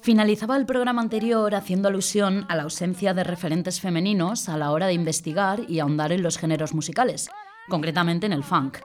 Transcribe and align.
Finalizaba 0.00 0.56
el 0.56 0.64
programa 0.64 1.02
anterior 1.02 1.54
haciendo 1.54 1.88
alusión 1.88 2.46
a 2.48 2.56
la 2.56 2.62
ausencia 2.62 3.12
de 3.12 3.22
referentes 3.22 3.80
femeninos 3.80 4.48
a 4.48 4.56
la 4.56 4.70
hora 4.70 4.86
de 4.86 4.94
investigar 4.94 5.60
y 5.68 5.80
ahondar 5.80 6.12
en 6.12 6.22
los 6.22 6.38
géneros 6.38 6.72
musicales, 6.72 7.28
concretamente 7.68 8.24
en 8.24 8.32
el 8.32 8.44
funk. 8.44 8.78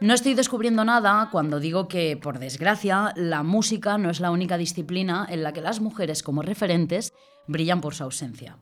No 0.00 0.14
estoy 0.14 0.32
descubriendo 0.32 0.86
nada 0.86 1.28
cuando 1.30 1.60
digo 1.60 1.86
que, 1.86 2.16
por 2.16 2.38
desgracia, 2.38 3.12
la 3.14 3.42
música 3.42 3.98
no 3.98 4.08
es 4.08 4.20
la 4.20 4.30
única 4.30 4.56
disciplina 4.56 5.26
en 5.28 5.42
la 5.42 5.52
que 5.52 5.60
las 5.60 5.80
mujeres 5.80 6.22
como 6.22 6.40
referentes 6.40 7.12
brillan 7.46 7.82
por 7.82 7.94
su 7.94 8.04
ausencia. 8.04 8.56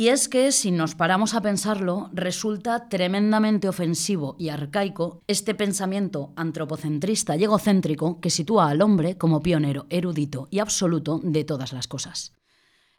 Y 0.00 0.10
es 0.10 0.28
que, 0.28 0.52
si 0.52 0.70
nos 0.70 0.94
paramos 0.94 1.34
a 1.34 1.40
pensarlo, 1.40 2.08
resulta 2.12 2.88
tremendamente 2.88 3.68
ofensivo 3.68 4.36
y 4.38 4.50
arcaico 4.50 5.24
este 5.26 5.56
pensamiento 5.56 6.32
antropocentrista 6.36 7.34
y 7.34 7.42
egocéntrico 7.42 8.20
que 8.20 8.30
sitúa 8.30 8.68
al 8.68 8.80
hombre 8.80 9.18
como 9.18 9.42
pionero, 9.42 9.86
erudito 9.90 10.46
y 10.52 10.60
absoluto 10.60 11.20
de 11.24 11.42
todas 11.42 11.72
las 11.72 11.88
cosas. 11.88 12.32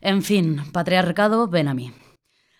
En 0.02 0.23
fin, 0.23 0.62
patriarcado, 0.74 1.48
ven 1.48 1.70
a 1.70 1.74
mí. 1.74 1.93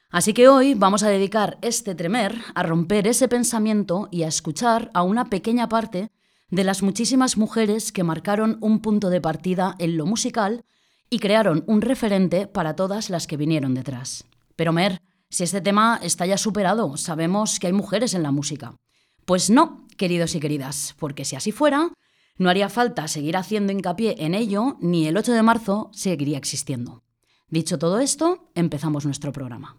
Así 0.10 0.32
que 0.32 0.48
hoy 0.48 0.74
vamos 0.74 1.04
a 1.04 1.10
dedicar 1.10 1.58
este 1.62 1.94
tremer 1.94 2.38
a 2.56 2.64
romper 2.64 3.08
ese 3.08 3.28
pensamiento 3.28 4.08
y 4.10 4.24
a 4.24 4.30
escuchar 4.30 4.90
a 4.94 5.04
una 5.04 5.26
pequeña 5.26 5.68
parte 5.68 6.12
de 6.50 6.64
las 6.64 6.82
muchísimas 6.82 7.36
mujeres 7.36 7.92
que 7.92 8.06
marcaron 8.06 8.58
un 8.62 8.80
punto 8.80 9.10
de 9.10 9.20
partida 9.20 9.76
en 9.80 9.98
lo 9.98 10.06
musical 10.06 10.64
y 11.10 11.20
crearon 11.20 11.66
un 11.68 11.82
referente 11.82 12.48
para 12.48 12.78
todas 12.78 13.10
las 13.10 13.28
que 13.28 13.36
vinieron 13.36 13.74
detrás. 13.74 14.29
Pero 14.60 14.74
Mer, 14.74 15.02
si 15.30 15.46
este 15.46 15.62
tema 15.62 16.02
está 16.04 16.26
ya 16.26 16.38
superado, 16.38 16.98
sabemos 16.98 17.60
que 17.62 17.68
hay 17.68 17.72
mujeres 17.72 18.14
en 18.14 18.24
la 18.24 18.32
música. 18.32 18.76
Pues 19.24 19.50
no, 19.50 19.88
queridos 19.96 20.36
y 20.36 20.42
queridas, 20.42 20.98
porque 21.00 21.24
si 21.24 21.38
así 21.38 21.54
fuera, 21.54 21.94
no 22.38 22.50
haría 22.50 22.68
falta 22.68 23.08
seguir 23.08 23.38
haciendo 23.38 23.72
hincapié 23.72 24.18
en 24.20 24.36
ello, 24.36 24.76
ni 24.82 25.08
el 25.08 25.16
8 25.16 25.32
de 25.32 25.44
marzo 25.44 25.90
seguiría 25.94 26.38
existiendo. 26.38 27.04
Dicho 27.48 27.80
todo 27.80 28.00
esto, 28.00 28.50
empezamos 28.54 29.06
nuestro 29.06 29.32
programa. 29.32 29.78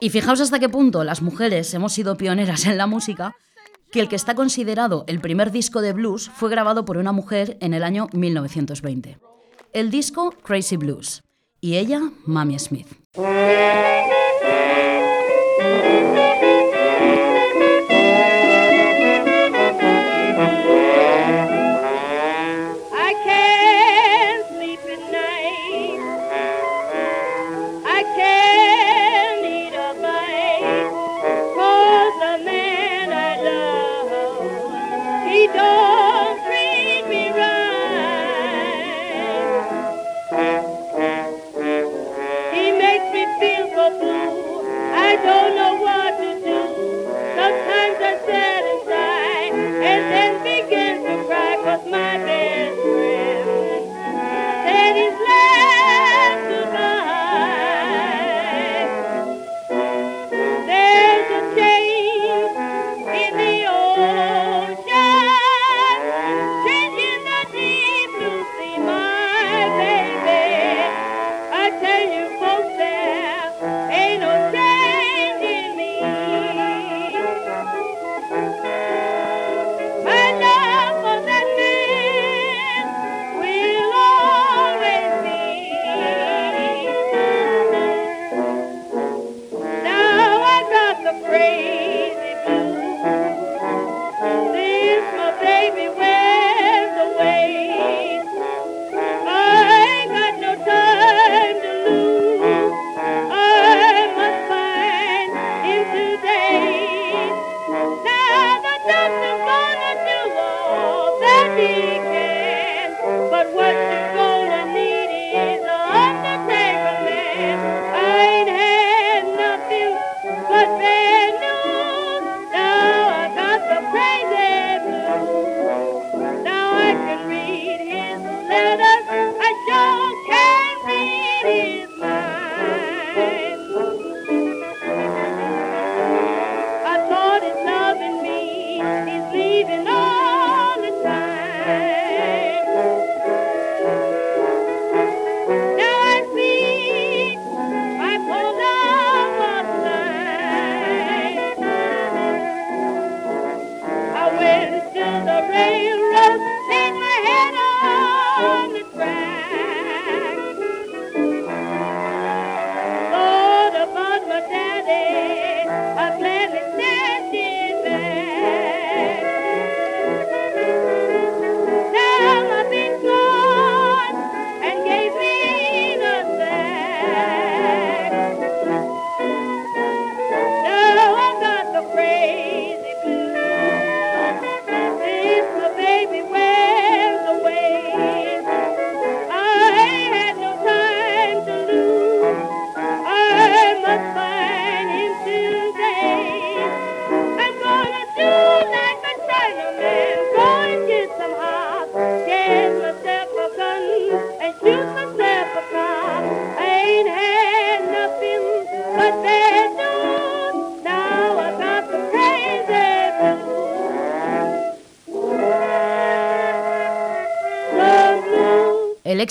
Y 0.00 0.10
fijaos 0.10 0.42
hasta 0.42 0.58
qué 0.58 0.68
punto 0.68 1.02
las 1.02 1.22
mujeres 1.22 1.72
hemos 1.72 1.94
sido 1.94 2.18
pioneras 2.18 2.66
en 2.66 2.76
la 2.76 2.86
música, 2.86 3.34
que 3.90 4.00
el 4.00 4.08
que 4.08 4.16
está 4.16 4.34
considerado 4.34 5.04
el 5.06 5.18
primer 5.18 5.50
disco 5.50 5.80
de 5.80 5.94
blues 5.94 6.28
fue 6.28 6.50
grabado 6.50 6.84
por 6.84 6.98
una 6.98 7.12
mujer 7.12 7.56
en 7.62 7.72
el 7.72 7.82
año 7.82 8.08
1920. 8.12 9.18
El 9.72 9.90
disco 9.90 10.30
Crazy 10.42 10.76
Blues. 10.76 11.22
Y 11.58 11.76
ella, 11.76 12.02
Mamie 12.26 12.58
Smith. 12.58 12.86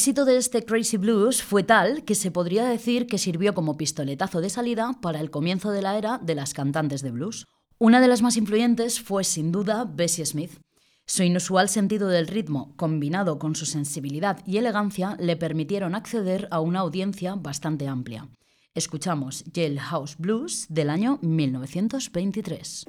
Éxito 0.07 0.23
de 0.23 0.37
este 0.37 0.63
Crazy 0.63 0.95
Blues 0.95 1.43
fue 1.43 1.63
tal 1.63 2.05
que 2.05 2.15
se 2.15 2.31
podría 2.31 2.63
decir 2.63 3.07
que 3.07 3.17
sirvió 3.17 3.53
como 3.53 3.75
pistoletazo 3.75 4.39
de 4.39 4.49
salida 4.49 4.93
para 5.01 5.19
el 5.19 5.29
comienzo 5.29 5.71
de 5.71 5.81
la 5.81 5.97
era 5.97 6.17
de 6.19 6.33
las 6.33 6.53
cantantes 6.53 7.01
de 7.01 7.11
blues. 7.11 7.45
Una 7.77 7.99
de 7.99 8.07
las 8.07 8.21
más 8.21 8.37
influyentes 8.37 9.01
fue 9.01 9.25
sin 9.25 9.51
duda 9.51 9.83
Bessie 9.83 10.25
Smith. 10.25 10.61
Su 11.05 11.23
inusual 11.23 11.67
sentido 11.67 12.07
del 12.07 12.27
ritmo, 12.27 12.73
combinado 12.77 13.37
con 13.37 13.53
su 13.53 13.65
sensibilidad 13.65 14.39
y 14.45 14.55
elegancia, 14.55 15.17
le 15.19 15.35
permitieron 15.35 15.93
acceder 15.93 16.47
a 16.51 16.61
una 16.61 16.79
audiencia 16.79 17.35
bastante 17.35 17.89
amplia. 17.89 18.29
Escuchamos 18.75 19.43
Jailhouse 19.53 20.15
Blues 20.17 20.67
del 20.69 20.89
año 20.89 21.19
1923. 21.21 22.85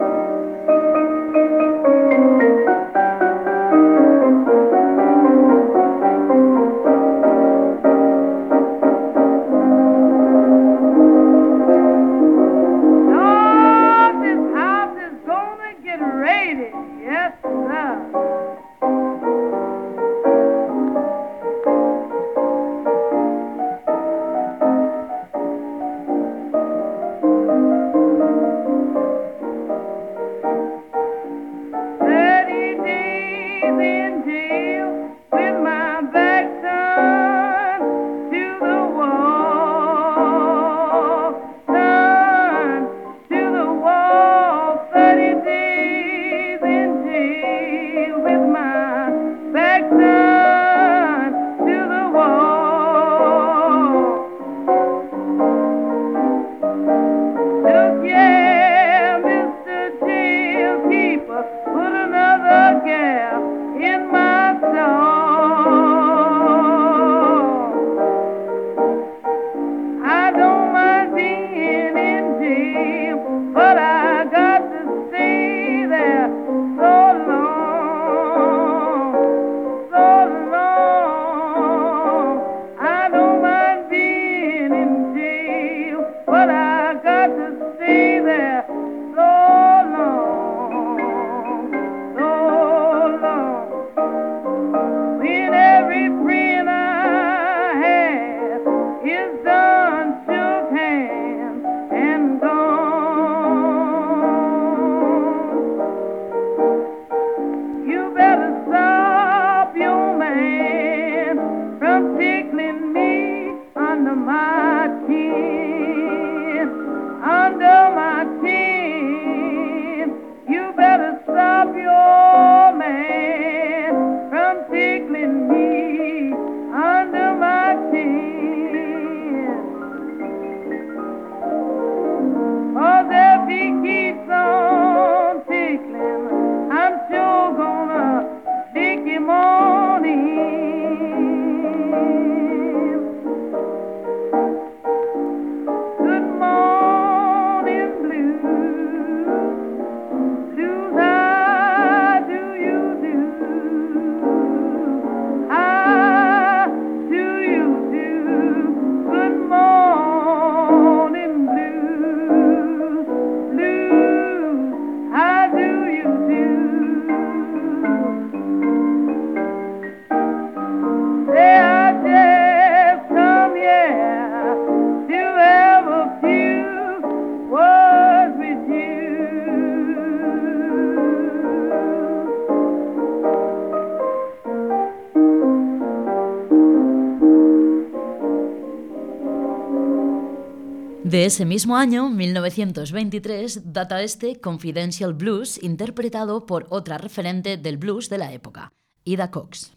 Ese 191.29 191.45
mismo 191.45 191.77
año, 191.77 192.09
1923, 192.09 193.71
data 193.71 194.03
este 194.03 194.41
Confidential 194.41 195.13
Blues, 195.13 195.63
interpretado 195.63 196.47
por 196.47 196.67
otra 196.71 196.97
referente 196.97 197.59
del 197.59 197.77
blues 197.77 198.09
de 198.09 198.17
la 198.17 198.33
época, 198.33 198.73
Ida 199.05 199.31
Cox. 199.31 199.77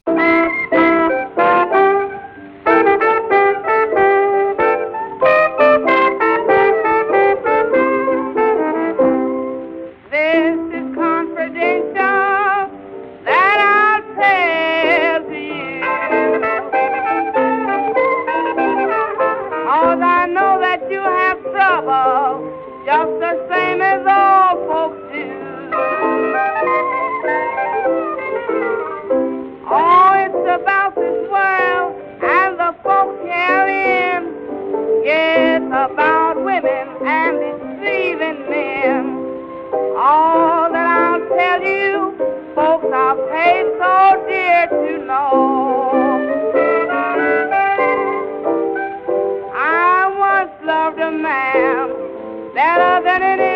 better 52.77 53.03
than 53.03 53.21
it 53.23 53.39
is. 53.43 53.50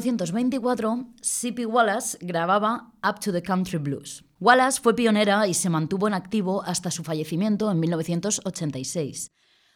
1924, 0.00 1.12
C.P. 1.20 1.66
Wallace 1.66 2.16
grababa 2.22 2.92
Up 3.06 3.20
to 3.20 3.32
the 3.32 3.42
Country 3.42 3.78
Blues. 3.78 4.24
Wallace 4.40 4.80
fue 4.80 4.94
pionera 4.94 5.46
y 5.46 5.52
se 5.52 5.68
mantuvo 5.68 6.08
en 6.08 6.14
activo 6.14 6.62
hasta 6.64 6.90
su 6.90 7.04
fallecimiento 7.04 7.70
en 7.70 7.80
1986. 7.80 9.30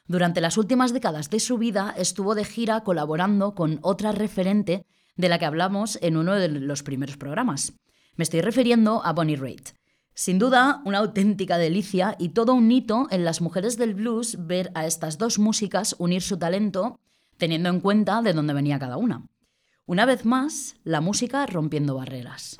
Durante 0.06 0.40
las 0.40 0.56
últimas 0.56 0.94
décadas 0.94 1.28
de 1.28 1.40
su 1.40 1.58
vida 1.58 1.94
estuvo 1.98 2.34
de 2.34 2.46
gira 2.46 2.84
colaborando 2.84 3.54
con 3.54 3.80
otra 3.82 4.12
referente 4.12 4.86
de 5.16 5.28
la 5.28 5.38
que 5.38 5.44
hablamos 5.44 5.98
en 6.00 6.16
uno 6.16 6.34
de 6.34 6.48
los 6.48 6.82
primeros 6.82 7.18
programas. 7.18 7.74
Me 8.16 8.22
estoy 8.22 8.40
refiriendo 8.40 9.04
a 9.04 9.12
Bonnie 9.12 9.36
Raitt. 9.36 9.70
Sin 10.14 10.38
duda, 10.38 10.80
una 10.86 10.98
auténtica 10.98 11.58
delicia 11.58 12.16
y 12.18 12.30
todo 12.30 12.54
un 12.54 12.72
hito 12.72 13.08
en 13.10 13.26
las 13.26 13.42
mujeres 13.42 13.76
del 13.76 13.94
blues 13.94 14.38
ver 14.46 14.70
a 14.74 14.86
estas 14.86 15.18
dos 15.18 15.38
músicas 15.38 15.96
unir 15.98 16.22
su 16.22 16.38
talento 16.38 16.98
teniendo 17.36 17.68
en 17.68 17.80
cuenta 17.80 18.22
de 18.22 18.32
dónde 18.32 18.54
venía 18.54 18.78
cada 18.78 18.96
una. 18.96 19.26
Una 19.86 20.06
vez 20.06 20.24
más, 20.24 20.76
la 20.82 21.02
música 21.02 21.44
rompiendo 21.44 21.94
barreras. 21.96 22.56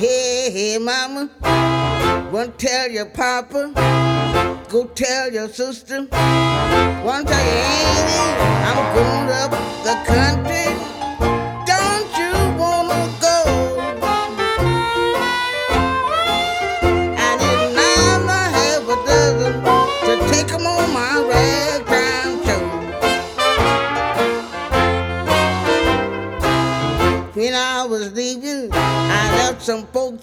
Hey, 0.00 0.50
hey, 0.50 0.78
mama, 0.80 1.28
wanna 2.32 2.50
tell 2.56 2.90
your 2.90 3.12
papa, 3.12 3.70
go 4.70 4.86
tell 4.94 5.30
your 5.30 5.50
sister, 5.50 6.08
your 6.10 7.12
auntie, 7.12 7.34
I'm 8.64 8.94
going 8.94 9.28
up 9.28 9.50
the 9.84 9.94
country. 10.06 10.93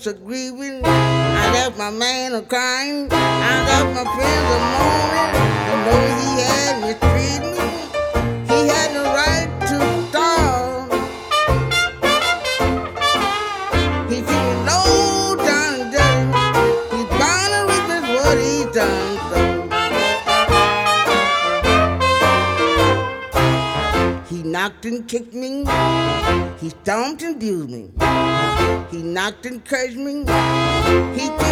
Some 0.01 0.13
folks 0.13 0.21
a 0.21 0.25
grieving. 0.25 0.81
I 0.83 1.51
left 1.53 1.77
my 1.77 1.91
man 1.91 2.33
a 2.33 2.41
crying. 2.41 3.07
I 3.11 3.65
left 3.65 3.95
my 3.95 4.15
friends 4.15 4.51
a 4.51 5.33
mourning. 5.33 5.40
He 29.31 29.33
knocked 29.33 29.45
and 29.45 29.63
cursed 29.63 29.95
me. 29.95 30.25
He 31.17 31.50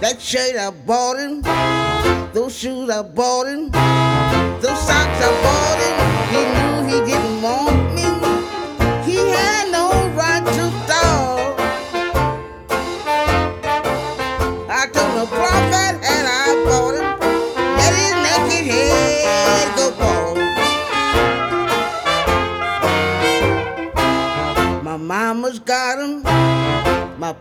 that 0.00 0.20
shirt 0.20 0.56
I 0.56 0.70
bought 0.70 1.18
him, 1.18 1.42
those 2.32 2.56
shoes 2.56 2.88
I 2.88 3.02
bought 3.02 3.46
him, 3.46 3.70
those 4.60 4.80
socks 4.80 5.20
I 5.20 5.30
bought 5.44 5.78
him. 5.84 5.96
He 6.32 6.40
knew 6.54 6.79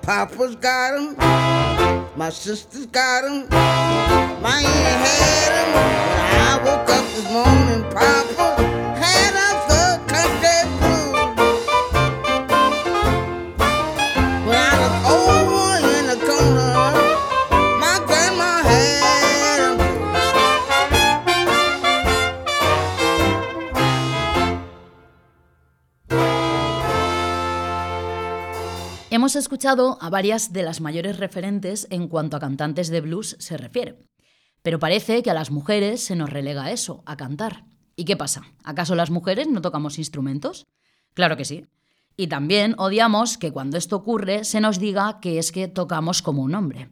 papa's 0.09 0.55
got 0.55 0.97
him. 0.97 1.15
My 2.17 2.31
sister's 2.31 2.87
got 2.87 3.25
him. 3.25 3.47
My 4.41 4.57
aunt 4.57 5.01
had 5.05 5.51
him. 5.53 5.69
When 6.31 6.41
I 6.49 6.57
woke 6.65 6.89
up 6.89 7.05
this 7.13 7.31
morning, 7.31 7.83
Papa 7.93 8.28
Hemos 29.19 29.35
escuchado 29.35 29.97
a 29.99 30.09
varias 30.09 30.53
de 30.53 30.63
las 30.63 30.79
mayores 30.79 31.17
referentes 31.19 31.87
en 31.89 32.07
cuanto 32.07 32.37
a 32.37 32.39
cantantes 32.39 32.87
de 32.87 33.01
blues 33.01 33.35
se 33.37 33.57
refiere. 33.57 33.99
Pero 34.61 34.79
parece 34.79 35.21
que 35.23 35.29
a 35.29 35.33
las 35.33 35.51
mujeres 35.51 36.01
se 36.01 36.15
nos 36.15 36.29
relega 36.29 36.71
eso, 36.71 37.03
a 37.05 37.17
cantar. 37.17 37.65
¿Y 37.97 38.05
qué 38.05 38.15
pasa? 38.15 38.43
¿Acaso 38.63 38.95
las 38.95 39.09
mujeres 39.09 39.49
no 39.49 39.61
tocamos 39.61 39.97
instrumentos? 39.97 40.67
Claro 41.15 41.35
que 41.35 41.43
sí. 41.43 41.65
Y 42.15 42.27
también 42.27 42.75
odiamos 42.77 43.37
que 43.37 43.51
cuando 43.51 43.77
esto 43.77 43.97
ocurre 43.97 44.45
se 44.45 44.61
nos 44.61 44.79
diga 44.79 45.19
que 45.19 45.37
es 45.37 45.51
que 45.51 45.67
tocamos 45.67 46.21
como 46.21 46.41
un 46.41 46.55
hombre. 46.55 46.87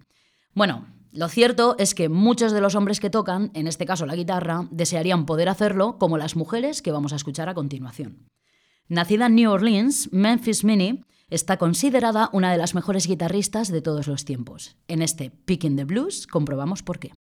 Bueno, 0.53 0.85
lo 1.13 1.29
cierto 1.29 1.77
es 1.79 1.95
que 1.95 2.09
muchos 2.09 2.51
de 2.51 2.59
los 2.59 2.75
hombres 2.75 2.99
que 2.99 3.09
tocan, 3.09 3.51
en 3.53 3.67
este 3.67 3.85
caso 3.85 4.05
la 4.05 4.17
guitarra, 4.17 4.67
desearían 4.69 5.25
poder 5.25 5.47
hacerlo 5.47 5.97
como 5.97 6.17
las 6.17 6.35
mujeres 6.35 6.81
que 6.81 6.91
vamos 6.91 7.13
a 7.13 7.15
escuchar 7.15 7.47
a 7.47 7.53
continuación. 7.53 8.27
Nacida 8.89 9.27
en 9.27 9.35
New 9.35 9.49
Orleans, 9.49 10.09
Memphis 10.11 10.65
Minnie 10.65 11.05
está 11.29 11.57
considerada 11.57 12.29
una 12.31 12.51
de 12.51 12.57
las 12.57 12.73
mejores 12.73 13.07
guitarristas 13.07 13.69
de 13.69 13.81
todos 13.81 14.07
los 14.07 14.23
tiempos. 14.23 14.77
En 14.87 15.01
este 15.01 15.29
Picking 15.29 15.75
the 15.75 15.83
Blues 15.83 16.25
comprobamos 16.25 16.83
por 16.83 16.99
qué. 16.99 17.11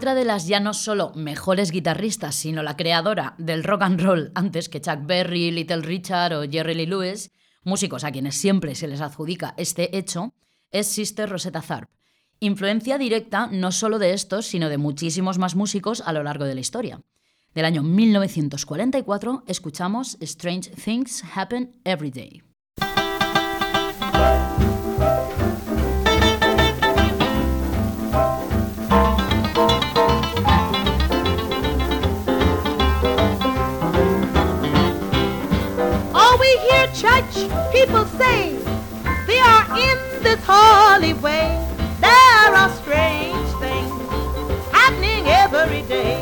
Otra 0.00 0.14
de 0.14 0.24
las 0.24 0.46
ya 0.46 0.60
no 0.60 0.72
solo 0.72 1.12
mejores 1.14 1.70
guitarristas, 1.72 2.34
sino 2.34 2.62
la 2.62 2.74
creadora 2.74 3.34
del 3.36 3.62
rock 3.62 3.82
and 3.82 4.00
roll 4.00 4.32
antes 4.34 4.70
que 4.70 4.80
Chuck 4.80 5.00
Berry, 5.02 5.50
Little 5.50 5.82
Richard 5.82 6.32
o 6.32 6.50
Jerry 6.50 6.74
Lee 6.74 6.86
Lewis, 6.86 7.32
músicos 7.64 8.02
a 8.04 8.10
quienes 8.10 8.34
siempre 8.34 8.74
se 8.74 8.88
les 8.88 9.02
adjudica 9.02 9.52
este 9.58 9.98
hecho, 9.98 10.32
es 10.70 10.86
Sister 10.86 11.28
Rosetta 11.28 11.60
Tharpe. 11.60 11.92
Influencia 12.38 12.96
directa 12.96 13.48
no 13.52 13.72
solo 13.72 13.98
de 13.98 14.14
estos, 14.14 14.46
sino 14.46 14.70
de 14.70 14.78
muchísimos 14.78 15.36
más 15.36 15.54
músicos 15.54 16.02
a 16.06 16.14
lo 16.14 16.22
largo 16.22 16.46
de 16.46 16.54
la 16.54 16.62
historia. 16.62 17.02
Del 17.52 17.66
año 17.66 17.82
1944 17.82 19.44
escuchamos 19.48 20.16
Strange 20.22 20.70
Things 20.82 21.22
Happen 21.34 21.78
Every 21.84 22.10
Day. 22.10 22.49
Church 37.00 37.48
people 37.72 38.04
say 38.20 38.52
they 39.26 39.40
are 39.40 39.64
in 39.78 40.22
this 40.22 40.38
holy 40.44 41.14
way. 41.14 41.48
There 41.98 42.54
are 42.60 42.68
strange 42.82 43.48
things 43.56 43.90
happening 44.70 45.24
every 45.26 45.80
day. 45.88 46.20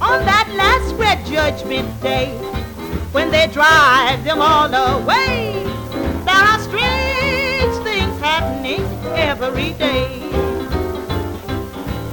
On 0.00 0.24
that 0.30 0.46
last 0.54 0.94
great 0.94 1.24
judgment 1.26 1.88
day, 2.00 2.38
when 3.10 3.32
they 3.32 3.48
drive 3.48 4.22
them 4.22 4.40
all 4.40 4.72
away, 4.72 5.64
there 6.24 6.44
are 6.52 6.60
strange 6.60 7.74
things 7.82 8.16
happening 8.20 8.84
every 9.16 9.72
day. 9.72 10.22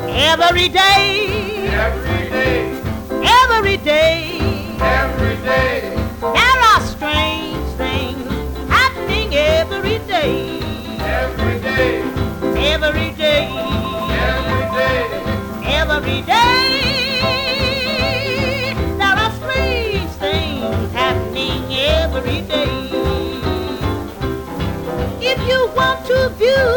Every 0.09 0.67
day. 0.67 1.67
Every 1.69 2.29
day. 2.29 2.81
Every 3.21 3.77
day. 3.77 4.39
Every 4.81 5.35
day. 5.43 5.92
There 6.23 6.35
are 6.71 6.79
strange 6.79 7.67
things 7.75 8.31
happening 8.69 9.35
every 9.35 9.99
day. 10.07 10.57
Every 11.01 11.59
day. 11.59 12.01
Every 12.73 13.11
day. 13.11 13.49
Every 14.31 14.61
day. 14.79 15.03
Every 15.65 16.21
day. 16.21 16.63
There 18.97 19.17
are 19.25 19.33
strange 19.35 20.11
things 20.11 20.93
happening 20.93 21.63
every 21.75 22.39
day. 22.47 22.71
If 25.19 25.39
you 25.49 25.69
want 25.75 26.05
to 26.05 26.29
view 26.39 26.72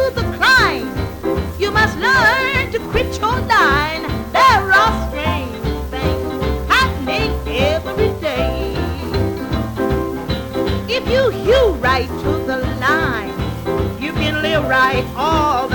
right 14.67 15.05
all 15.17 15.66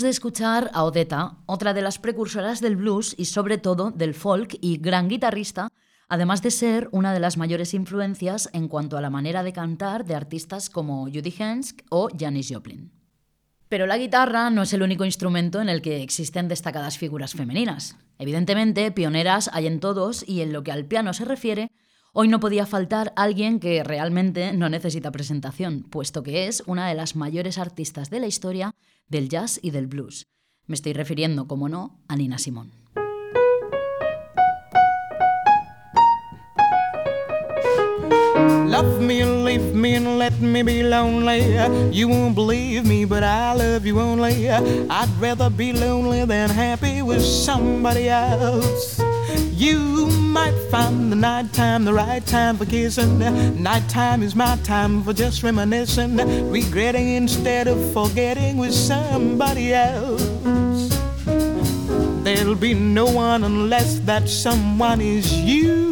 De 0.00 0.08
escuchar 0.08 0.70
a 0.72 0.84
Odetta, 0.84 1.36
otra 1.44 1.74
de 1.74 1.82
las 1.82 1.98
precursoras 1.98 2.62
del 2.62 2.76
blues 2.76 3.14
y 3.18 3.26
sobre 3.26 3.58
todo 3.58 3.90
del 3.90 4.14
folk 4.14 4.56
y 4.60 4.78
gran 4.78 5.06
guitarrista, 5.06 5.68
además 6.08 6.40
de 6.40 6.50
ser 6.50 6.88
una 6.92 7.12
de 7.12 7.20
las 7.20 7.36
mayores 7.36 7.74
influencias 7.74 8.48
en 8.54 8.68
cuanto 8.68 8.96
a 8.96 9.02
la 9.02 9.10
manera 9.10 9.42
de 9.42 9.52
cantar 9.52 10.06
de 10.06 10.14
artistas 10.14 10.70
como 10.70 11.04
Judy 11.04 11.32
Hensk 11.38 11.82
o 11.90 12.08
Janis 12.18 12.48
Joplin. 12.50 12.90
Pero 13.68 13.86
la 13.86 13.98
guitarra 13.98 14.48
no 14.48 14.62
es 14.62 14.72
el 14.72 14.82
único 14.82 15.04
instrumento 15.04 15.60
en 15.60 15.68
el 15.68 15.82
que 15.82 16.02
existen 16.02 16.48
destacadas 16.48 16.96
figuras 16.96 17.34
femeninas. 17.34 17.96
Evidentemente, 18.18 18.92
pioneras 18.92 19.50
hay 19.52 19.66
en 19.66 19.78
todos 19.78 20.26
y 20.26 20.40
en 20.40 20.54
lo 20.54 20.64
que 20.64 20.72
al 20.72 20.86
piano 20.86 21.12
se 21.12 21.26
refiere, 21.26 21.70
hoy 22.12 22.28
no 22.28 22.40
podía 22.40 22.66
faltar 22.66 23.12
alguien 23.16 23.58
que 23.58 23.82
realmente 23.82 24.52
no 24.52 24.68
necesita 24.68 25.10
presentación, 25.10 25.82
puesto 25.82 26.22
que 26.22 26.46
es 26.46 26.62
una 26.66 26.88
de 26.88 26.94
las 26.94 27.16
mayores 27.16 27.58
artistas 27.58 28.10
de 28.10 28.20
la 28.20 28.26
historia 28.26 28.74
del 29.08 29.28
jazz 29.28 29.58
y 29.62 29.70
del 29.70 29.86
blues. 29.86 30.26
Me 30.66 30.74
estoy 30.74 30.92
refiriendo, 30.92 31.48
como 31.48 31.68
no, 31.68 32.00
a 32.08 32.16
Nina 32.16 32.38
Simone. 32.38 32.81
Love 38.72 39.02
me 39.02 39.20
and 39.20 39.44
leave 39.44 39.74
me 39.74 39.96
and 39.96 40.18
let 40.18 40.40
me 40.40 40.62
be 40.62 40.82
lonely. 40.82 41.42
You 41.94 42.08
won't 42.08 42.34
believe 42.34 42.86
me, 42.86 43.04
but 43.04 43.22
I 43.22 43.52
love 43.52 43.84
you 43.84 44.00
only. 44.00 44.48
I'd 44.48 45.10
rather 45.20 45.50
be 45.50 45.74
lonely 45.74 46.24
than 46.24 46.48
happy 46.48 47.02
with 47.02 47.22
somebody 47.22 48.08
else. 48.08 48.98
You 49.52 50.06
might 50.06 50.56
find 50.70 51.12
the 51.12 51.16
nighttime 51.16 51.84
the 51.84 51.92
right 51.92 52.24
time 52.24 52.56
for 52.56 52.64
kissing. 52.64 53.18
Nighttime 53.62 54.22
is 54.22 54.34
my 54.34 54.56
time 54.64 55.02
for 55.02 55.12
just 55.12 55.42
reminiscing, 55.42 56.16
regretting 56.50 57.10
instead 57.10 57.68
of 57.68 57.78
forgetting 57.92 58.56
with 58.56 58.72
somebody 58.72 59.74
else. 59.74 60.24
There'll 62.24 62.54
be 62.54 62.72
no 62.72 63.04
one 63.04 63.44
unless 63.44 63.98
that 64.06 64.30
someone 64.30 65.02
is 65.02 65.30
you. 65.30 65.91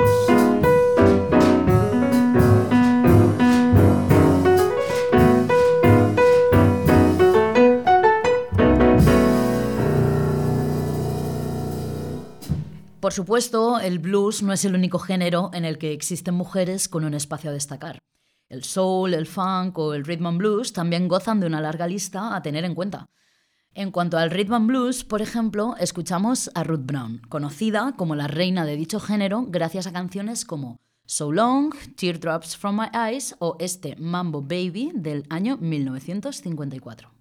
Por 13.11 13.15
supuesto, 13.17 13.77
el 13.81 13.99
blues 13.99 14.41
no 14.41 14.53
es 14.53 14.63
el 14.63 14.73
único 14.73 14.97
género 14.97 15.51
en 15.53 15.65
el 15.65 15.77
que 15.77 15.91
existen 15.91 16.33
mujeres 16.33 16.87
con 16.87 17.03
un 17.03 17.13
espacio 17.13 17.49
a 17.49 17.53
destacar. 17.53 17.99
El 18.47 18.63
soul, 18.63 19.13
el 19.13 19.27
funk 19.27 19.77
o 19.79 19.93
el 19.93 20.05
rhythm 20.05 20.27
and 20.27 20.37
blues 20.37 20.71
también 20.71 21.09
gozan 21.09 21.41
de 21.41 21.45
una 21.45 21.59
larga 21.59 21.87
lista 21.87 22.33
a 22.33 22.41
tener 22.41 22.63
en 22.63 22.73
cuenta. 22.73 23.09
En 23.73 23.91
cuanto 23.91 24.17
al 24.17 24.31
rhythm 24.31 24.53
and 24.53 24.67
blues, 24.67 25.03
por 25.03 25.21
ejemplo, 25.21 25.75
escuchamos 25.77 26.49
a 26.55 26.63
Ruth 26.63 26.85
Brown, 26.85 27.19
conocida 27.27 27.95
como 27.97 28.15
la 28.15 28.29
reina 28.29 28.63
de 28.63 28.77
dicho 28.77 29.01
género 29.01 29.43
gracias 29.45 29.87
a 29.87 29.91
canciones 29.91 30.45
como 30.45 30.79
So 31.05 31.33
Long, 31.33 31.73
Teardrops 31.97 32.55
from 32.55 32.79
My 32.79 32.87
Eyes 32.97 33.35
o 33.39 33.57
este 33.59 33.97
Mambo 33.97 34.41
Baby 34.41 34.93
del 34.95 35.25
año 35.29 35.57
1954. 35.57 37.11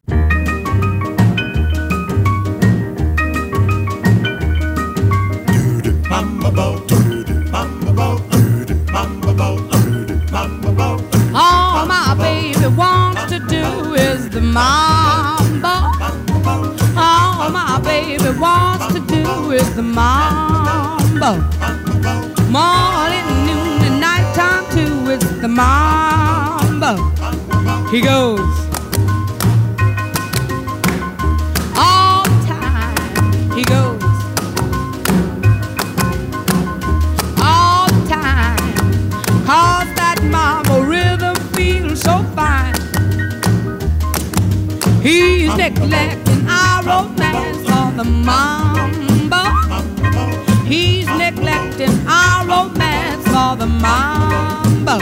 All 11.32 11.86
my 11.86 12.16
baby 12.18 12.66
wants 12.76 13.30
to 13.30 13.38
do 13.38 13.94
is 13.94 14.28
the 14.30 14.40
mambo. 14.40 15.68
All 16.98 17.50
my 17.50 17.80
baby 17.84 18.30
wants 18.40 18.92
to 18.92 19.00
do 19.06 19.52
is 19.52 19.72
the 19.76 19.82
mambo. 19.82 21.34
Morning, 22.50 23.28
noon, 23.46 23.82
and 23.86 24.00
nighttime 24.00 24.64
too. 24.72 25.10
It's 25.10 25.30
the 25.40 25.46
mambo. 25.46 26.96
He 27.90 28.00
goes. 28.00 28.59
So 42.00 42.24
fine. 42.34 42.74
He's 45.02 45.54
neglecting 45.56 46.46
our 46.48 46.82
romance 46.82 47.68
on 47.70 47.96
the 47.96 48.04
mambo. 48.04 49.42
He's 50.64 51.06
neglecting 51.06 51.94
our 52.06 52.46
romance 52.46 53.24
for 53.24 53.56
the 53.56 53.66
mambo. 53.66 54.98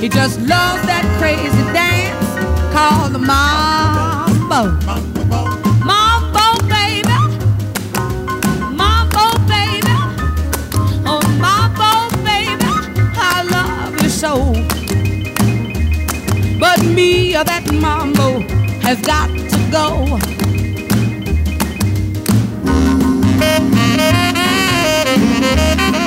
He 0.00 0.08
just 0.08 0.40
loves 0.40 0.82
that 0.90 1.04
crazy 1.18 1.64
dance 1.72 2.74
called 2.74 3.12
the 3.12 3.18
mambo. 3.18 3.59
Me, 17.40 17.42
or 17.42 17.44
that 17.44 17.72
mambo, 17.72 18.40
has 18.80 19.00
got 19.00 19.28
to 19.28 19.70
go. 19.70 20.18
Oh, 25.92 25.99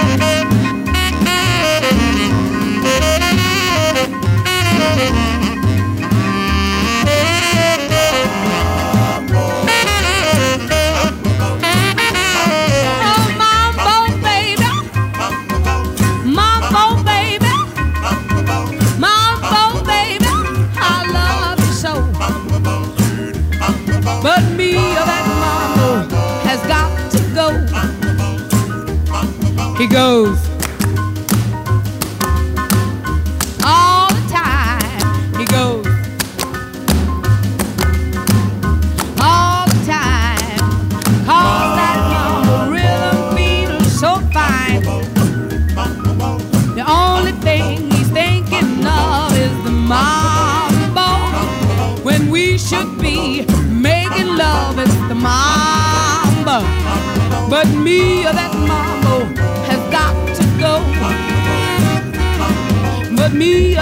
me 63.33 63.75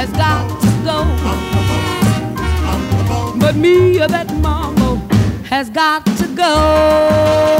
has 0.00 0.10
got 0.12 0.60
to 0.60 0.70
go. 0.84 1.04
But 3.38 3.56
me 3.56 3.98
that 3.98 4.32
mambo 4.40 4.96
has 5.48 5.70
got 5.70 6.04
to 6.04 6.26
go. 6.34 7.50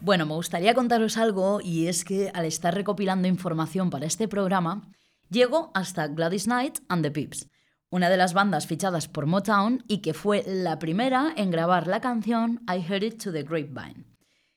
Bueno, 0.00 0.26
me 0.26 0.34
gustaría 0.34 0.74
contaros 0.74 1.16
algo 1.16 1.60
y 1.62 1.86
es 1.86 2.04
que 2.04 2.30
al 2.34 2.44
estar 2.44 2.74
recopilando 2.74 3.28
información 3.28 3.90
para 3.90 4.06
este 4.06 4.26
programa, 4.26 4.90
llego 5.28 5.70
hasta 5.74 6.08
Gladys 6.08 6.44
Knight 6.44 6.80
and 6.88 7.04
the 7.04 7.10
Pips, 7.10 7.48
una 7.90 8.08
de 8.08 8.16
las 8.16 8.34
bandas 8.34 8.66
fichadas 8.66 9.06
por 9.06 9.26
Motown 9.26 9.84
y 9.86 9.98
que 9.98 10.14
fue 10.14 10.42
la 10.46 10.78
primera 10.78 11.32
en 11.36 11.50
grabar 11.50 11.86
la 11.86 12.00
canción 12.00 12.60
I 12.68 12.78
Heard 12.80 13.04
It 13.04 13.22
to 13.22 13.30
the 13.30 13.42
Grapevine, 13.44 14.09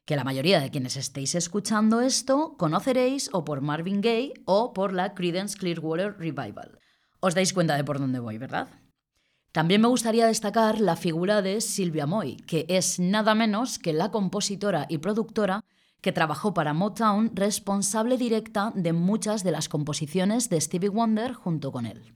que 0.06 0.16
la 0.16 0.24
mayoría 0.24 0.60
de 0.60 0.70
quienes 0.70 0.98
estéis 0.98 1.36
escuchando 1.36 2.02
esto 2.02 2.56
conoceréis 2.58 3.30
o 3.34 3.46
por 3.46 3.62
Marvin 3.62 4.02
Gaye 4.02 4.34
o 4.46 4.74
por 4.74 4.94
la 4.94 5.14
Creedence 5.14 5.58
Clearwater 5.58 6.18
Revival. 6.18 6.80
Os 7.20 7.36
dais 7.36 7.54
cuenta 7.54 7.78
de 7.78 7.84
por 7.84 8.00
dónde 8.00 8.20
voy, 8.20 8.38
¿verdad? 8.38 8.68
También 9.54 9.82
me 9.82 9.88
gustaría 9.88 10.28
destacar 10.28 10.82
la 10.82 10.96
figura 10.96 11.42
de 11.42 11.62
Sylvia 11.62 12.08
Moy, 12.08 12.38
que 12.38 12.66
es 12.68 13.00
nada 13.00 13.36
menos 13.36 13.80
que 13.80 13.94
la 13.94 14.10
compositora 14.12 14.88
y 14.90 14.98
productora 14.98 15.64
que 16.02 16.12
trabajó 16.12 16.54
para 16.54 16.74
Motown, 16.74 17.32
responsable 17.34 18.18
directa 18.18 18.74
de 18.76 18.92
muchas 18.92 19.44
de 19.44 19.52
las 19.52 19.70
composiciones 19.70 20.50
de 20.50 20.60
Stevie 20.60 20.90
Wonder 20.90 21.34
junto 21.34 21.72
con 21.72 21.86
él. 21.86 22.14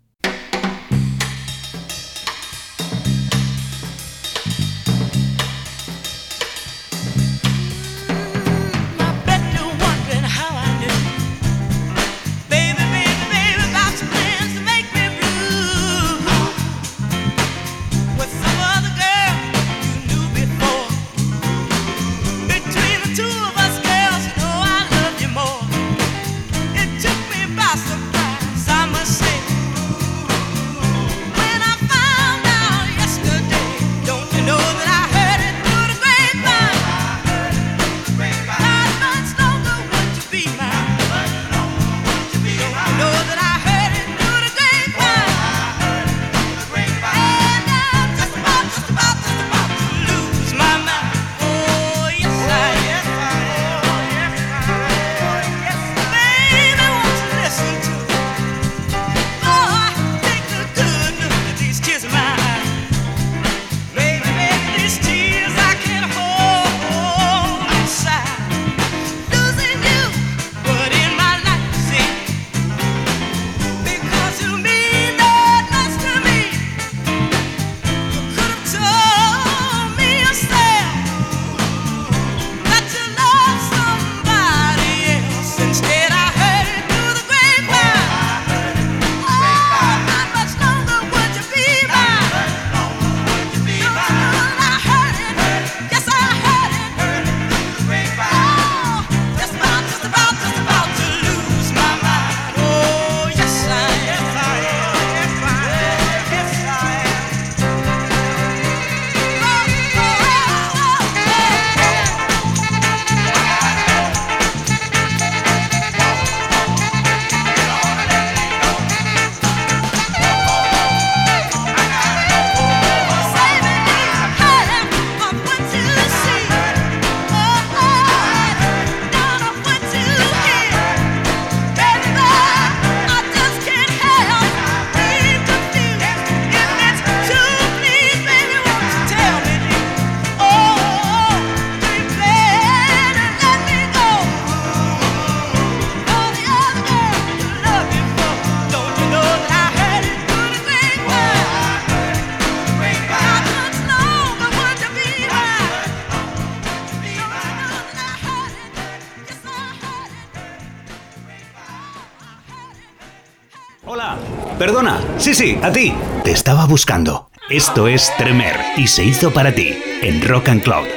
Perdona. 164.58 165.00
Sí, 165.18 165.36
sí, 165.36 165.58
a 165.62 165.72
ti. 165.72 165.94
Te 166.24 166.32
estaba 166.32 166.66
buscando. 166.66 167.30
Esto 167.50 167.88
es 167.88 168.12
Tremer 168.18 168.56
y 168.76 168.88
se 168.88 169.04
hizo 169.04 169.32
para 169.32 169.54
ti 169.54 169.78
en 170.02 170.28
Rock 170.28 170.50
and 170.50 170.64
Cloud 170.64 170.88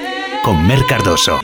con 0.42 0.66
Mer 0.66 0.84
Cardoso. 0.88 1.40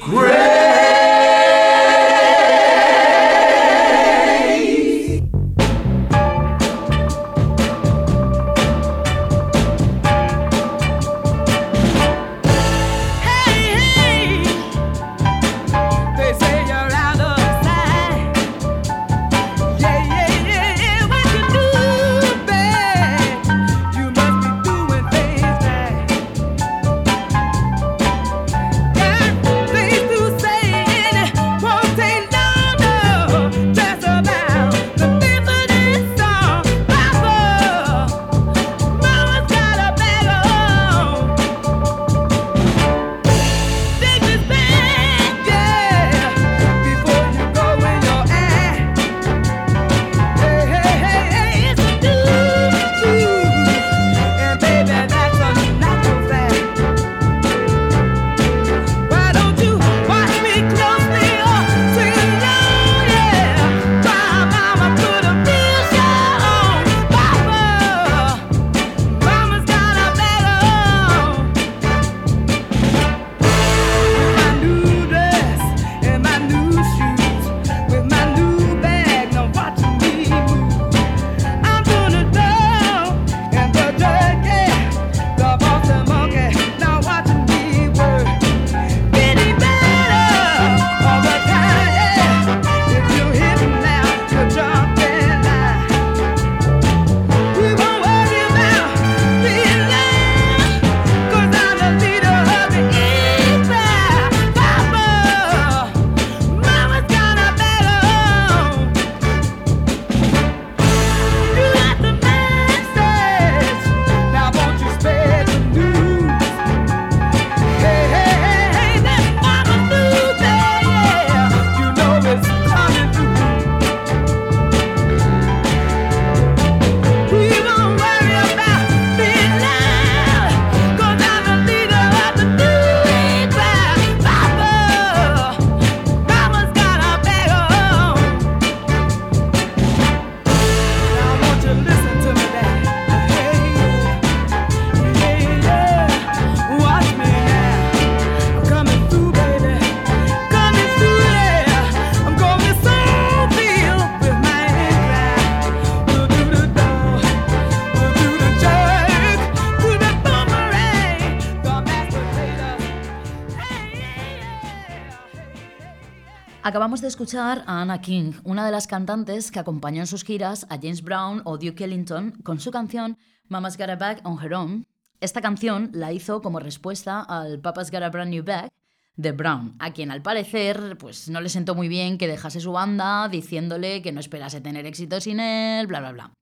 Acabamos 166.76 167.00
de 167.00 167.08
escuchar 167.08 167.64
a 167.66 167.80
Anna 167.80 168.02
King, 168.02 168.32
una 168.44 168.66
de 168.66 168.70
las 168.70 168.86
cantantes 168.86 169.50
que 169.50 169.58
acompañó 169.58 170.02
en 170.02 170.06
sus 170.06 170.24
giras 170.24 170.66
a 170.68 170.76
James 170.76 171.00
Brown 171.00 171.40
o 171.46 171.56
Duke 171.56 171.82
Ellington 171.82 172.32
con 172.42 172.60
su 172.60 172.70
canción 172.70 173.16
Mama's 173.48 173.78
Got 173.78 173.88
a 173.88 173.96
Bag 173.96 174.20
on 174.24 174.38
Her 174.44 174.52
Own. 174.52 174.86
Esta 175.22 175.40
canción 175.40 175.88
la 175.94 176.12
hizo 176.12 176.42
como 176.42 176.60
respuesta 176.60 177.22
al 177.22 177.60
Papa's 177.60 177.90
Got 177.90 178.02
a 178.02 178.10
Brand 178.10 178.30
New 178.30 178.44
Bag 178.44 178.70
de 179.16 179.32
Brown, 179.32 179.74
a 179.78 179.94
quien 179.94 180.10
al 180.10 180.20
parecer 180.20 180.98
pues, 180.98 181.30
no 181.30 181.40
le 181.40 181.48
sentó 181.48 181.74
muy 181.74 181.88
bien 181.88 182.18
que 182.18 182.28
dejase 182.28 182.60
su 182.60 182.72
banda 182.72 183.30
diciéndole 183.30 184.02
que 184.02 184.12
no 184.12 184.20
esperase 184.20 184.60
tener 184.60 184.84
éxito 184.84 185.18
sin 185.18 185.40
él, 185.40 185.86
bla, 185.86 186.00
bla, 186.00 186.12
bla. 186.12 186.32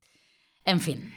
En 0.65 0.81
fin. 0.81 1.15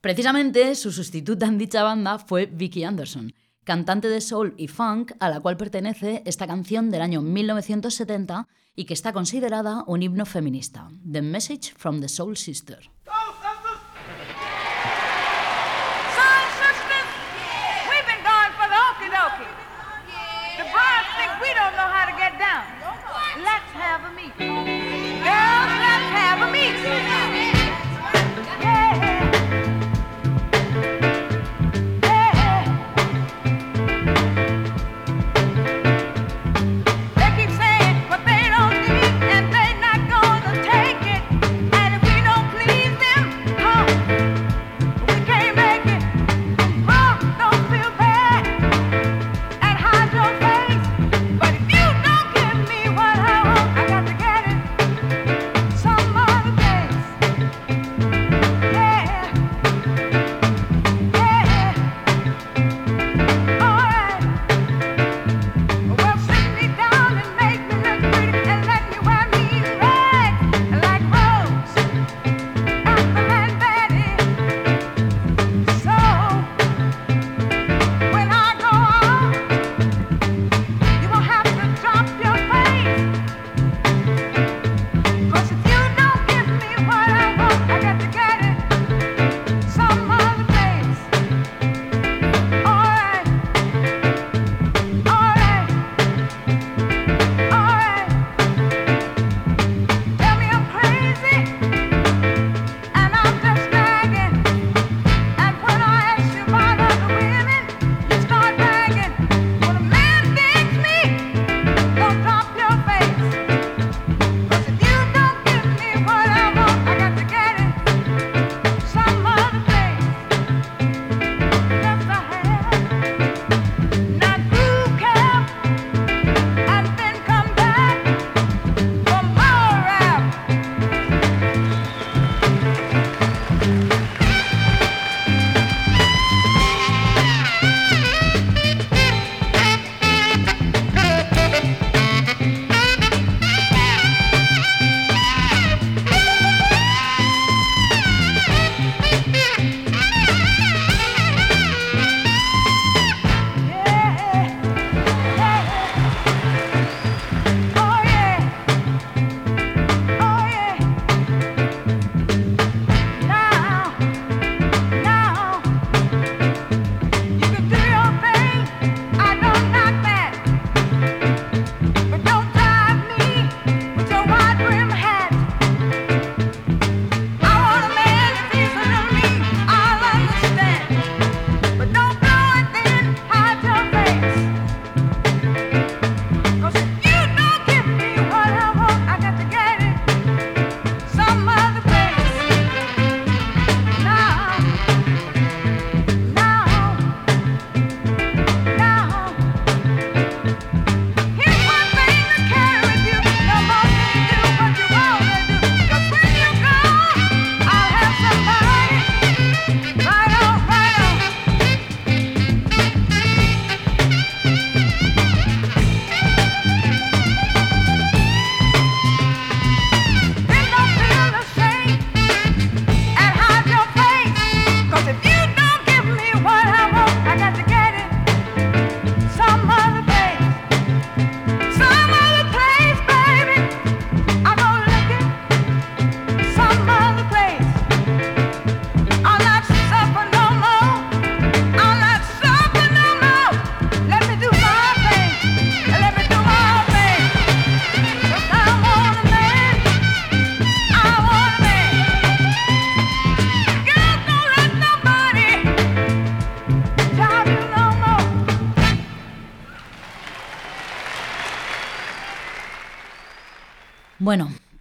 Precisamente 0.00 0.76
su 0.76 0.92
sustituta 0.92 1.46
en 1.46 1.58
dicha 1.58 1.82
banda 1.82 2.20
fue 2.20 2.46
Vicky 2.46 2.84
Anderson, 2.84 3.34
cantante 3.68 4.08
de 4.08 4.22
soul 4.22 4.54
y 4.56 4.66
funk 4.68 5.12
a 5.20 5.28
la 5.28 5.40
cual 5.40 5.58
pertenece 5.58 6.22
esta 6.24 6.46
canción 6.46 6.90
del 6.90 7.02
año 7.02 7.20
1970 7.20 8.48
y 8.74 8.86
que 8.86 8.94
está 8.94 9.12
considerada 9.12 9.84
un 9.86 10.02
himno 10.02 10.24
feminista, 10.24 10.88
The 11.04 11.20
Message 11.20 11.74
from 11.76 12.00
the 12.00 12.08
Soul 12.08 12.38
Sister. 12.38 12.78
Let's 23.36 23.70
have 23.74 24.04
a 24.04 24.10
meet. 24.16 24.34
Girls, 24.38 25.72
let's 25.84 26.10
have 26.16 27.14
a. 27.14 27.17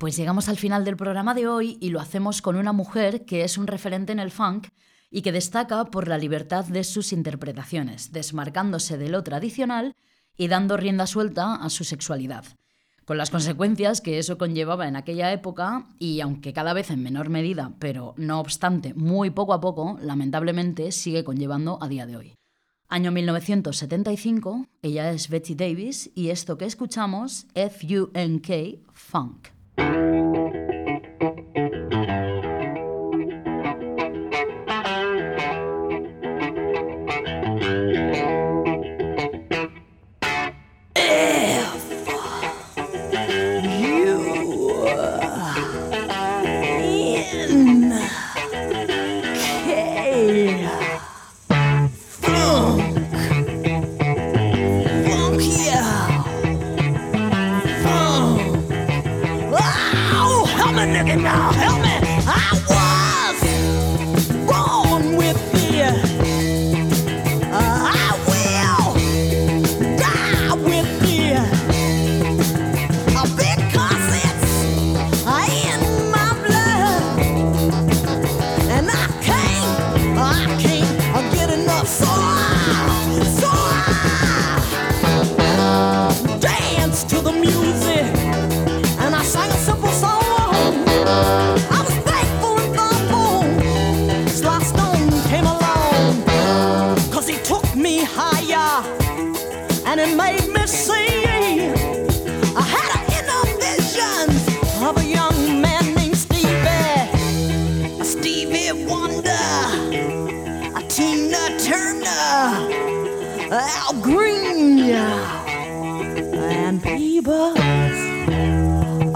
pues 0.08 0.16
llegamos 0.16 0.48
al 0.48 0.56
final 0.56 0.86
del 0.86 0.96
programa 0.96 1.34
de 1.34 1.50
hoy 1.50 1.78
y 1.82 1.90
lo 1.90 2.00
hacemos 2.00 2.42
con 2.42 2.56
una 2.56 2.72
mujer 2.72 3.26
que 3.26 3.44
es 3.44 3.58
un 3.58 3.68
referente 3.68 4.14
en 4.14 4.20
el 4.20 4.32
funk 4.32 4.70
y 5.12 5.22
que 5.22 5.34
destaca 5.34 5.84
por 5.84 6.08
la 6.08 6.18
libertad 6.18 6.64
de 6.64 6.86
sus 6.86 7.12
interpretaciones, 7.12 8.14
desmarcándose 8.14 8.98
de 8.98 9.10
lo 9.10 9.22
tradicional 9.24 9.98
y 10.38 10.48
dando 10.48 10.78
rienda 10.78 11.08
suelta 11.08 11.56
a 11.56 11.70
su 11.70 11.84
sexualidad, 11.84 12.46
con 13.04 13.18
las 13.18 13.32
consecuencias 13.32 14.00
que 14.00 14.18
eso 14.18 14.38
conllevaba 14.38 14.88
en 14.88 14.96
aquella 14.96 15.34
época 15.34 15.90
y 16.00 16.22
aunque 16.22 16.54
cada 16.54 16.72
vez 16.72 16.90
en 16.90 17.04
menor 17.04 17.28
medida, 17.28 17.74
pero 17.78 18.14
no 18.16 18.40
obstante 18.40 18.94
muy 18.94 19.30
poco 19.30 19.52
a 19.52 19.60
poco, 19.60 19.98
lamentablemente 20.02 20.94
sigue 20.94 21.26
conllevando 21.26 21.84
a 21.84 21.90
día 21.90 22.06
de 22.06 22.16
hoy. 22.16 22.36
Año 22.88 23.12
1975, 23.12 24.68
ella 24.84 25.12
es 25.12 25.28
Betty 25.28 25.56
Davis 25.56 26.12
y 26.16 26.30
esto 26.30 26.58
que 26.58 26.64
escuchamos, 26.64 27.46
F-U-N-K, 27.56 28.54
Funk. 28.94 29.57
And 29.78 30.17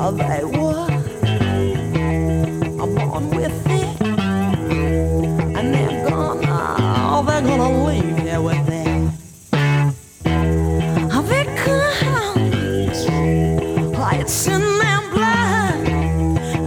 they 0.10 0.44
on 2.98 3.30
with 3.30 3.68
it, 3.68 4.02
and 5.58 5.74
they're 5.74 6.10
gonna, 6.10 7.22
they're 7.24 7.42
gonna 7.42 7.86
leave 7.86 8.18
here 8.18 8.42
with 8.42 8.68
in 14.48 14.62
their 14.80 15.02
blood. 15.12 15.88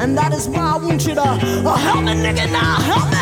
And 0.00 0.16
that 0.16 0.32
is 0.32 0.48
why 0.48 0.74
I 0.74 0.76
want 0.76 1.04
you 1.04 1.14
to 1.14 1.22
uh, 1.22 1.76
help 1.76 2.04
me, 2.04 2.12
nigga, 2.12 2.52
now 2.52 2.80
help 2.82 3.10
me. 3.10 3.13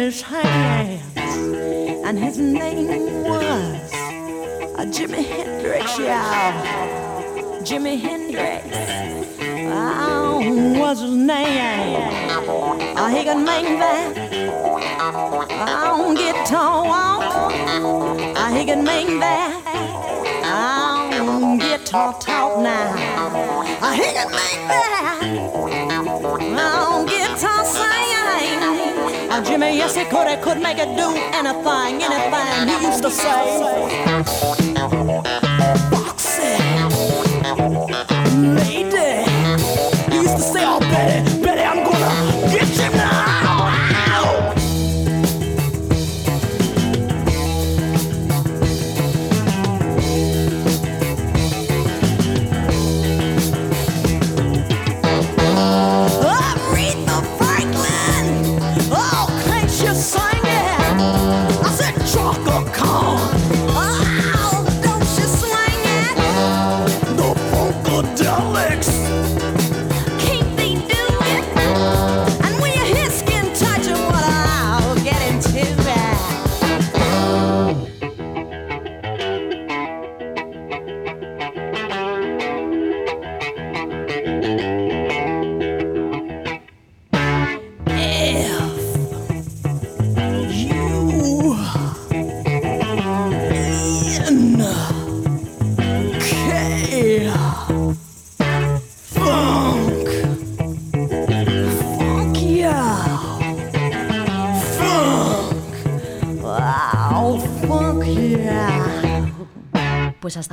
Spanish 0.00 0.22
hands, 0.22 1.36
and 2.06 2.18
his 2.18 2.38
name 2.38 3.22
was 3.22 3.92
uh, 3.92 4.86
Jimi 4.86 5.22
Hendrix. 5.22 5.98
Yeah, 5.98 6.52
Jimi 7.60 8.00
Hendrix. 8.00 8.64
Oh, 9.70 10.40
was 10.80 11.00
his 11.02 11.10
name? 11.10 11.96
Oh, 12.96 13.08
he 13.14 13.24
could 13.24 13.44
make 13.44 13.78
that 13.78 14.16
oh, 15.68 16.14
guitar 16.16 16.82
walk. 16.86 17.52
Oh, 18.38 18.54
he 18.54 18.64
could 18.64 18.82
make 18.82 19.20
that 19.20 19.52
oh, 20.46 21.58
guitar 21.60 22.18
talk 22.20 22.58
now. 22.62 22.94
Oh, 23.82 23.92
he 23.92 24.06
could 24.16 24.30
make 24.30 24.62
that. 24.70 25.20
Oh, 26.62 26.89
Jimmy, 29.44 29.76
yes, 29.76 29.94
he 29.94 30.04
could. 30.04 30.28
He 30.28 30.36
could 30.36 30.60
make 30.60 30.78
it 30.78 30.96
do 30.96 31.08
anything, 31.32 32.02
anything. 32.02 32.68
He 32.68 32.86
used 32.86 33.02
to 33.02 33.10
say. 33.10 34.39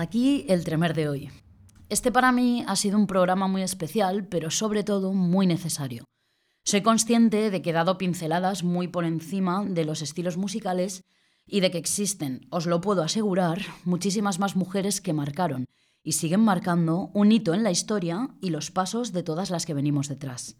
Aquí 0.07 0.45
el 0.47 0.63
tremer 0.63 0.93
de 0.93 1.09
hoy. 1.09 1.29
Este 1.89 2.13
para 2.13 2.31
mí 2.31 2.63
ha 2.65 2.77
sido 2.77 2.97
un 2.97 3.07
programa 3.07 3.49
muy 3.49 3.61
especial, 3.61 4.25
pero 4.25 4.49
sobre 4.51 4.85
todo 4.85 5.11
muy 5.11 5.45
necesario. 5.47 6.05
Soy 6.63 6.81
consciente 6.81 7.51
de 7.51 7.61
que 7.61 7.71
he 7.71 7.73
dado 7.73 7.97
pinceladas 7.97 8.63
muy 8.63 8.87
por 8.87 9.03
encima 9.03 9.65
de 9.65 9.83
los 9.83 10.01
estilos 10.01 10.37
musicales 10.37 11.03
y 11.45 11.59
de 11.59 11.71
que 11.71 11.77
existen, 11.77 12.47
os 12.51 12.67
lo 12.67 12.79
puedo 12.79 13.03
asegurar, 13.03 13.59
muchísimas 13.83 14.39
más 14.39 14.55
mujeres 14.55 15.01
que 15.01 15.11
marcaron 15.11 15.65
y 16.03 16.13
siguen 16.13 16.39
marcando 16.39 17.11
un 17.13 17.33
hito 17.33 17.53
en 17.53 17.63
la 17.63 17.71
historia 17.71 18.29
y 18.39 18.49
los 18.49 18.71
pasos 18.71 19.11
de 19.11 19.23
todas 19.23 19.49
las 19.49 19.65
que 19.65 19.73
venimos 19.73 20.07
detrás. 20.07 20.55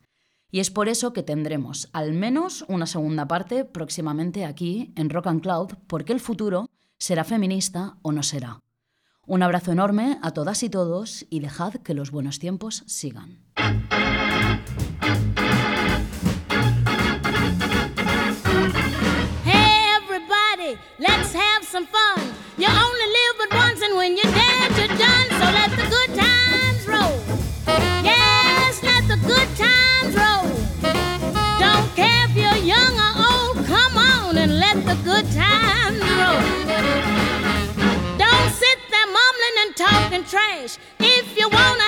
Y 0.51 0.59
es 0.59 0.71
por 0.71 0.89
eso 0.89 1.13
que 1.13 1.23
tendremos 1.23 1.87
al 1.93 2.11
menos 2.11 2.65
una 2.67 2.85
segunda 2.85 3.29
parte 3.29 3.63
próximamente 3.63 4.43
aquí 4.43 4.91
en 4.97 5.09
Rock 5.09 5.27
and 5.27 5.41
Cloud, 5.41 5.69
porque 5.87 6.11
el 6.11 6.19
futuro 6.19 6.69
será 6.97 7.23
feminista 7.23 7.97
o 8.01 8.11
no 8.11 8.23
será. 8.23 8.59
Un 9.29 9.43
abrazo 9.43 9.73
enorme 9.73 10.19
a 10.21 10.31
todas 10.31 10.63
y 10.63 10.69
todos 10.69 11.25
y 11.29 11.41
dejad 11.41 11.73
que 11.83 11.93
los 11.93 12.11
buenos 12.11 12.39
tiempos 12.39 12.83
sigan. 12.87 13.39
Hey 19.43 19.83
everybody, 19.97 20.79
let's 20.97 21.33
have 21.35 21.65
some 21.69 21.85
fun. 21.87 22.23
You 22.57 22.67
only 22.69 23.07
live 23.17 23.35
but 23.37 23.53
once, 23.53 23.81
and 23.81 23.97
when 23.97 24.15
you're 24.15 24.31
dead, 24.31 24.71
you're 24.77 24.97
done. 24.97 25.27
So 25.37 25.51
let 25.51 25.71
the 25.71 25.89
good 25.89 26.15
times 26.15 26.87
roll. 26.87 27.19
Yes, 28.05 28.81
let 28.81 29.05
the 29.09 29.17
good 29.27 29.49
times 29.57 30.15
roll. 30.15 30.47
Don't 31.59 31.95
care 31.97 32.29
if 32.29 32.33
you're 32.33 32.63
young 32.63 32.97
or 32.97 33.13
old, 33.29 33.65
come 33.67 33.97
on 33.97 34.37
and 34.37 34.57
let 34.57 34.85
the 34.85 34.95
good 35.03 35.29
times 35.33 35.56
trash. 40.27 40.77
If 40.99 41.37
you 41.37 41.47
wanna 41.47 41.86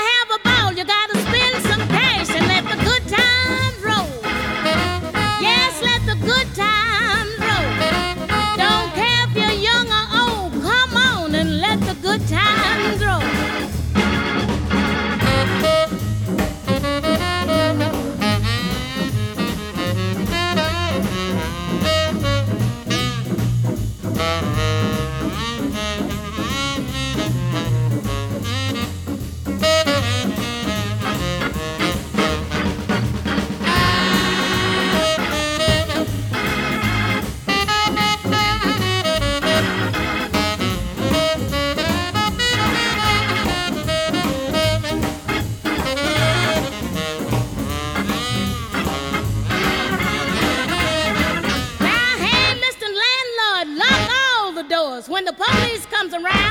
around, 56.25 56.48